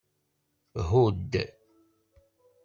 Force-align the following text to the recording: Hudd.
Hudd. 0.89 1.33